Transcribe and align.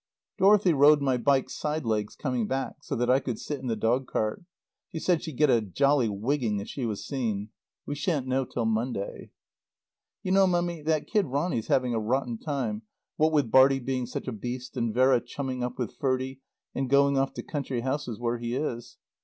Dorothy 0.39 0.73
rode 0.73 0.99
my 0.99 1.15
bike 1.17 1.47
stridelegs 1.47 2.17
coming 2.17 2.47
back, 2.47 2.83
so 2.83 2.95
that 2.95 3.07
I 3.11 3.19
could 3.19 3.37
sit 3.37 3.59
in 3.59 3.67
the 3.67 3.75
dog 3.75 4.07
cart. 4.07 4.41
She 4.91 4.97
said 4.97 5.21
she'd 5.21 5.37
get 5.37 5.51
a 5.51 5.61
jolly 5.61 6.09
wigging 6.09 6.57
if 6.59 6.67
she 6.67 6.87
was 6.87 7.05
seen. 7.05 7.49
We 7.85 7.93
shan't 7.93 8.25
know 8.25 8.45
till 8.45 8.65
Monday. 8.65 9.29
You 10.23 10.31
know, 10.31 10.47
Mummy, 10.47 10.81
that 10.81 11.05
kid 11.05 11.27
Ronny's 11.27 11.67
having 11.67 11.93
a 11.93 11.99
rotten 11.99 12.39
time, 12.39 12.81
what 13.17 13.31
with 13.31 13.51
Bartie 13.51 13.77
being 13.77 14.07
such 14.07 14.27
a 14.27 14.31
beast 14.31 14.75
and 14.75 14.91
Vera 14.91 15.21
chumming 15.21 15.63
up 15.63 15.77
with 15.77 15.93
Ferdie 15.97 16.39
and 16.73 16.89
going 16.89 17.15
off 17.19 17.35
to 17.35 17.43
country 17.43 17.81
houses 17.81 18.17
where 18.17 18.39
he 18.39 18.55
is. 18.55 18.97